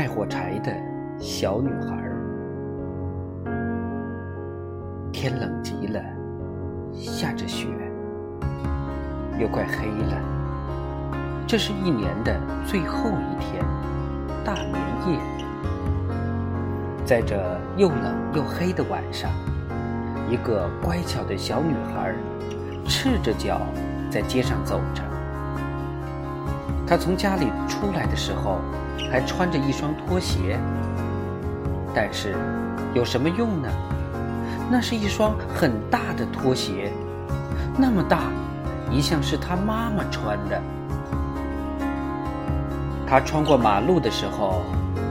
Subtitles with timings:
[0.00, 0.72] 卖火柴的
[1.18, 1.94] 小女孩。
[5.12, 6.02] 天冷极了，
[6.94, 7.66] 下着雪，
[9.38, 10.18] 又快黑了。
[11.46, 12.34] 这是一年的
[12.64, 13.62] 最后一天，
[14.42, 14.74] 大年
[15.06, 15.18] 夜。
[17.04, 17.36] 在这
[17.76, 19.30] 又冷又黑的晚上，
[20.30, 22.14] 一个乖巧的小女孩，
[22.86, 23.60] 赤着脚
[24.10, 25.09] 在街上走着。
[26.90, 28.58] 他从家里出来的时候，
[29.12, 30.58] 还穿着一双拖鞋。
[31.94, 32.34] 但是，
[32.94, 33.68] 有什么用呢？
[34.68, 36.92] 那是一双很大的拖鞋，
[37.78, 38.22] 那么大，
[38.90, 40.60] 一向是他妈妈穿的。
[43.06, 44.64] 他穿过马路的时候，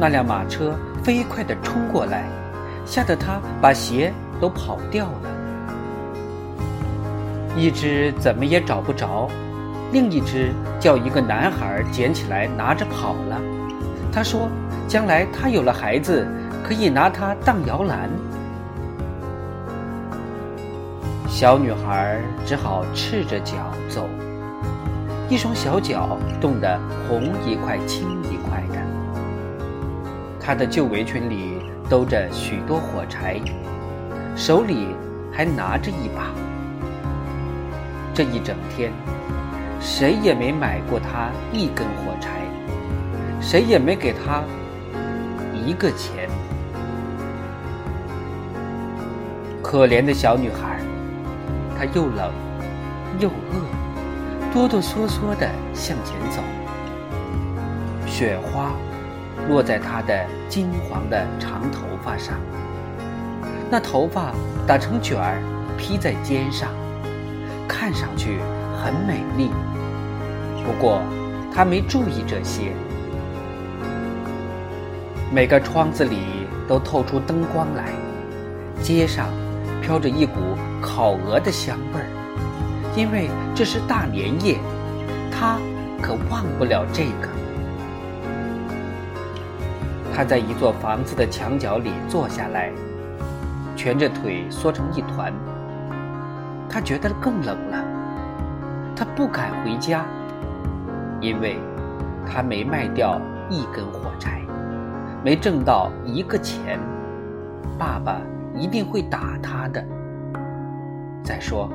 [0.00, 0.74] 那辆马车
[1.04, 2.26] 飞快地冲过来，
[2.86, 5.28] 吓得他把鞋都跑掉了。
[7.54, 9.28] 一只怎么也找不着，
[9.92, 13.40] 另一只叫一个男孩捡起来拿着跑了。
[14.12, 14.48] 他说
[14.88, 16.26] ：“将来他有了孩子，
[16.64, 18.08] 可以拿它当摇篮。”
[21.28, 23.54] 小女孩只好赤着脚
[23.90, 24.08] 走，
[25.28, 28.80] 一双小脚冻得红一块青一块的。
[30.40, 33.38] 她的旧围裙里兜着许多火柴，
[34.34, 34.88] 手里
[35.30, 36.30] 还拿着一把。
[38.14, 38.90] 这一整天，
[39.88, 42.40] 谁也没买过她一根火柴，
[43.40, 44.42] 谁也没给她
[45.54, 46.28] 一个钱。
[49.62, 50.80] 可怜的小女孩。
[51.78, 52.32] 她又冷
[53.20, 56.42] 又饿，哆哆嗦嗦地向前走。
[58.06, 58.72] 雪花
[59.48, 62.34] 落在她的金黄的长头发上，
[63.70, 64.32] 那头发
[64.66, 65.40] 打成卷儿
[65.78, 66.70] 披在肩上，
[67.68, 68.40] 看上去
[68.82, 69.50] 很美丽。
[70.66, 71.00] 不过
[71.54, 72.72] 他没注意这些。
[75.32, 76.18] 每个窗子里
[76.68, 77.92] 都透出灯光来，
[78.82, 79.28] 街上。
[79.82, 80.32] 飘着一股
[80.82, 82.06] 烤鹅的香味儿，
[82.96, 84.58] 因为这是大年夜，
[85.30, 85.58] 他
[86.02, 87.28] 可忘不了这个。
[90.12, 92.72] 他在一座房子的墙角里坐下来，
[93.76, 95.32] 蜷着腿缩成一团。
[96.68, 97.84] 他觉得更冷了，
[98.96, 100.04] 他不敢回家，
[101.20, 101.58] 因为
[102.26, 104.42] 他没卖掉一根火柴，
[105.24, 106.78] 没挣到一个钱。
[107.78, 108.20] 爸爸。
[108.58, 109.84] 一定会打他的。
[111.22, 111.70] 再说，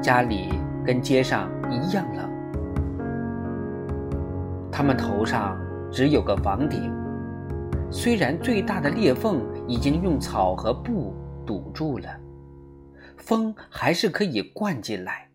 [0.00, 2.30] 家里跟街上一样冷，
[4.72, 5.54] 他们头上
[5.92, 6.90] 只有个房顶，
[7.90, 12.08] 虽然最大的裂缝已经用草和布堵住了，
[13.18, 15.28] 风还是可以灌进来。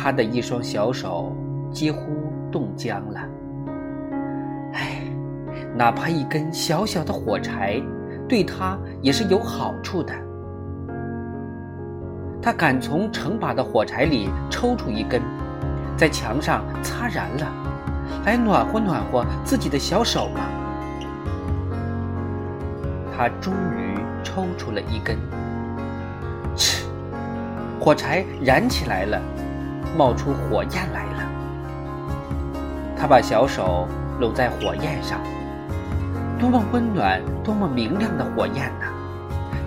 [0.00, 1.34] 他的一双小手
[1.72, 3.20] 几乎冻僵了。
[4.74, 5.02] 唉，
[5.74, 7.82] 哪怕一根小小的火柴。
[8.28, 10.12] 对他也是有好处的。
[12.42, 15.22] 他敢从成把的火柴里抽出一根，
[15.96, 17.46] 在墙上擦燃了，
[18.26, 20.40] 来暖和暖和自己的小手吗？
[23.16, 25.16] 他终于抽出了一根，
[26.54, 26.84] 嗤，
[27.80, 29.18] 火柴燃起来了，
[29.96, 31.22] 冒出火焰来了。
[32.96, 33.86] 他把小手
[34.20, 35.20] 拢在火焰上。
[36.38, 38.86] 多么温暖，多么明亮的火焰呐！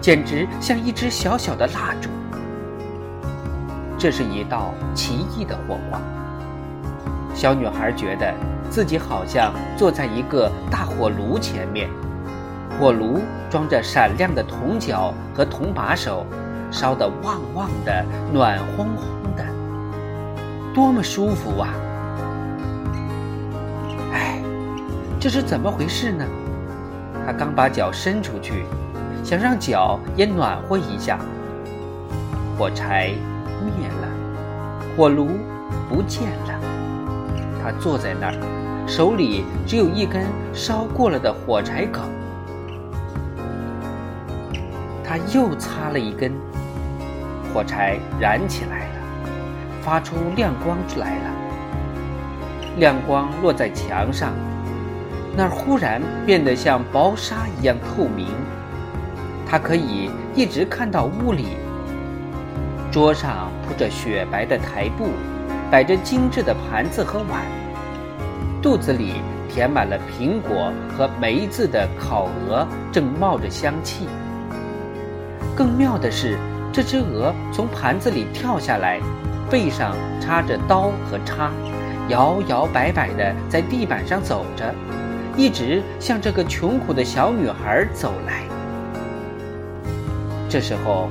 [0.00, 2.08] 简直像一支小小的蜡烛。
[3.98, 6.00] 这是一道奇异的火光。
[7.34, 8.32] 小女孩觉得
[8.70, 11.88] 自己好像坐在一个大火炉前面，
[12.78, 13.20] 火炉
[13.50, 16.24] 装着闪亮的铜角和铜把手，
[16.70, 19.19] 烧得旺旺的，暖烘烘，
[20.74, 21.68] 多么舒服啊！
[24.12, 24.40] 哎，
[25.18, 26.24] 这是怎么回事呢？
[27.26, 28.64] 他刚把脚伸出去，
[29.22, 31.18] 想让脚也暖和一下。
[32.56, 33.12] 火柴
[33.64, 34.08] 灭了，
[34.96, 35.28] 火炉
[35.88, 36.60] 不见了。
[37.62, 42.02] 他坐在那儿，手里只有一根烧过了的火柴梗。
[45.04, 46.32] 他又擦了一根，
[47.52, 48.79] 火柴燃起来，
[49.82, 51.30] 发出亮光出来了。
[52.78, 54.32] 亮光落在墙上。
[55.36, 58.26] 那儿忽然变得像薄纱一样透明，
[59.48, 61.56] 他可以一直看到屋里。
[62.90, 65.10] 桌上铺着雪白的台布，
[65.70, 67.46] 摆着精致的盘子和碗，
[68.60, 74.08] 肚子里填满了苹果和梅子的烤鹅正冒着香气。
[75.56, 76.36] 更妙的是，
[76.72, 78.98] 这只鹅从盘子里跳下来，
[79.50, 81.50] 背上插着刀和叉，
[82.08, 84.72] 摇摇摆摆地在地板上走着。
[85.36, 88.42] 一直向这个穷苦的小女孩走来。
[90.48, 91.08] 这时候，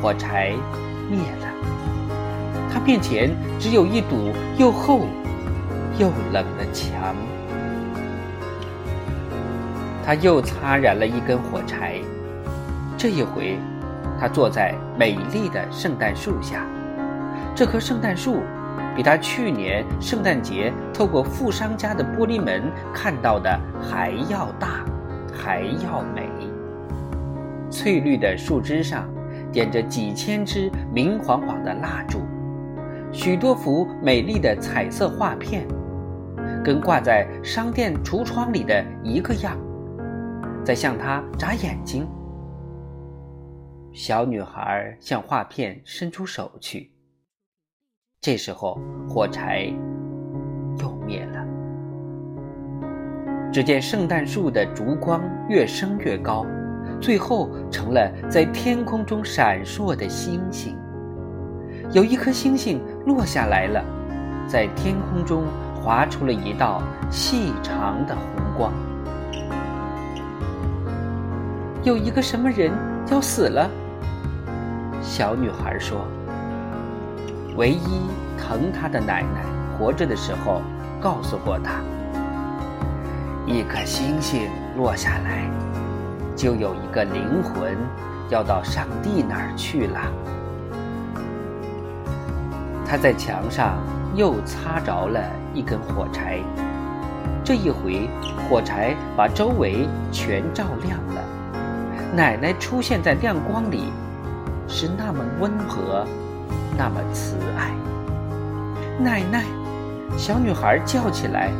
[0.00, 0.52] 火柴
[1.10, 1.48] 灭了，
[2.72, 5.06] 他面前只有一堵又厚
[5.98, 7.16] 又冷的墙。
[10.04, 11.94] 他又擦燃了一根火柴，
[12.96, 13.58] 这一回，
[14.20, 16.64] 他坐在美丽的圣诞树下。
[17.58, 18.36] 这棵圣诞树。
[18.94, 22.62] 比他去年圣诞节透过富商家的玻璃门
[22.92, 24.84] 看到的还要大，
[25.32, 26.28] 还要美。
[27.68, 29.08] 翠绿的树枝上
[29.52, 32.20] 点着几千支明晃晃的蜡烛，
[33.12, 35.66] 许多幅美丽的彩色画片，
[36.64, 39.56] 跟挂在商店橱窗里的一个样，
[40.64, 42.06] 在向他眨眼睛。
[43.92, 46.90] 小女孩向画片伸出手去。
[48.28, 48.78] 这时候，
[49.08, 49.72] 火柴
[50.80, 51.42] 又灭了。
[53.50, 56.44] 只见圣诞树的烛光越升越高，
[57.00, 60.76] 最后成了在天空中闪烁的星星。
[61.92, 63.82] 有一颗星星落下来了，
[64.46, 65.44] 在天空中
[65.82, 68.70] 划出了一道细长的红光。
[71.82, 72.70] 有一个什么人
[73.10, 73.70] 要死了？
[75.00, 76.06] 小女孩说。
[77.58, 78.06] 唯一
[78.38, 79.42] 疼他的奶奶
[79.76, 80.62] 活着的时候，
[81.00, 81.80] 告诉过他：
[83.46, 85.50] 一颗星星落下来，
[86.36, 87.76] 就有一个灵魂
[88.30, 90.00] 要到上帝那儿去了。
[92.86, 93.78] 他在墙上
[94.14, 95.20] 又擦着了
[95.52, 96.38] 一根火柴，
[97.42, 98.08] 这一回
[98.48, 101.20] 火柴把周围全照亮了。
[102.14, 103.92] 奶奶出现在亮光里，
[104.68, 106.06] 是那么温和。
[106.78, 107.72] 那么慈爱，
[109.00, 109.44] 奶奶，
[110.16, 111.50] 小女孩叫起来：“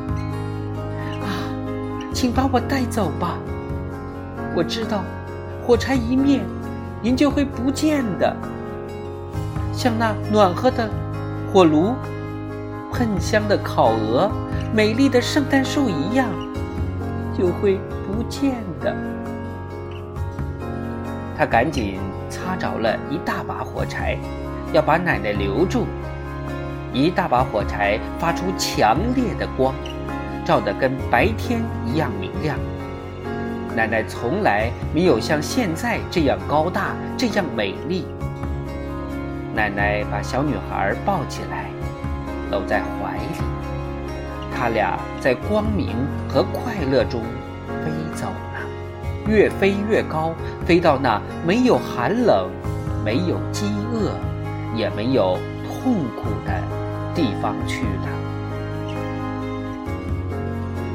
[1.20, 1.26] 啊，
[2.14, 3.36] 请把我带走吧！
[4.54, 5.02] 我知道，
[5.66, 6.40] 火柴一灭，
[7.02, 8.32] 您就会不见的，
[9.72, 10.88] 像那暖和的
[11.52, 11.96] 火炉、
[12.92, 14.30] 喷香的烤鹅、
[14.72, 16.28] 美丽的圣诞树一样，
[17.36, 18.94] 就会不见的。”
[21.36, 21.98] 他赶紧
[22.30, 24.16] 擦着了一大把火柴。
[24.72, 25.86] 要把奶奶留住。
[26.92, 29.74] 一大把火柴发出强烈的光，
[30.44, 32.58] 照得跟白天一样明亮。
[33.76, 38.06] 奶奶从来没有像现在这样高大，这样美丽。
[39.54, 41.66] 奶奶把小女孩抱起来，
[42.50, 43.38] 搂在怀里。
[44.50, 45.94] 他俩在光明
[46.28, 47.20] 和快乐中
[47.84, 50.32] 飞走了，越飞越高，
[50.66, 52.48] 飞到那没有寒冷，
[53.04, 54.10] 没有饥饿。
[54.78, 55.36] 也没有
[55.66, 56.62] 痛苦的
[57.12, 58.08] 地方去了。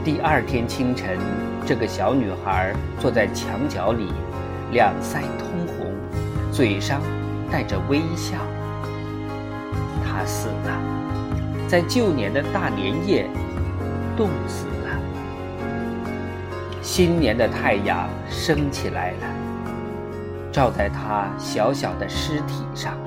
[0.06, 1.20] 第二天清晨，
[1.66, 4.14] 这个小女孩坐在墙角里，
[4.72, 5.92] 两腮通红，
[6.50, 7.02] 嘴上
[7.52, 8.38] 带着微笑。
[10.06, 10.82] 她死了，
[11.68, 13.30] 在旧年的大年夜，
[14.16, 14.98] 冻死了。
[16.82, 19.28] 新年的太阳升起来了，
[20.54, 22.98] 照在她小小的尸体上。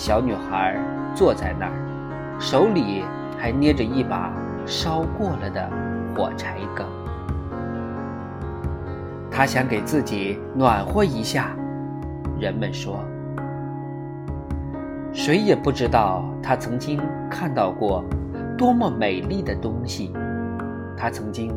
[0.00, 0.82] 小女孩
[1.14, 3.04] 坐在那儿，手里
[3.38, 4.32] 还捏着一把
[4.64, 5.70] 烧过了的
[6.16, 6.86] 火柴梗。
[9.30, 11.54] 她想给自己暖和一下。
[12.38, 13.04] 人们说，
[15.12, 16.98] 谁也不知道她曾经
[17.30, 18.02] 看到过
[18.56, 20.14] 多么美丽的东西，
[20.96, 21.54] 她曾经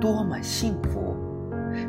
[0.00, 1.14] 多么幸福，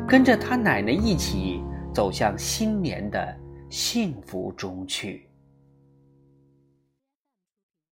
[0.06, 1.62] 跟着她奶奶一起
[1.94, 3.34] 走向新年的
[3.70, 5.26] 幸福中去。